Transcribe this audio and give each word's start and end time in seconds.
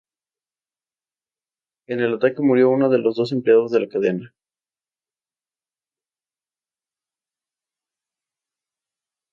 En 1.85 1.99
el 1.99 2.15
ataque 2.15 2.41
murió 2.41 2.71
uno 2.71 2.89
de 2.89 2.97
los 2.97 3.31
empleados 3.31 3.69
de 3.69 3.81
la 3.81 3.87
cadena. 3.87 4.33